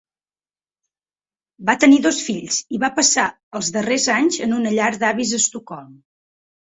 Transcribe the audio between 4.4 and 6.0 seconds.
en una llar d'avis d'Estocolm.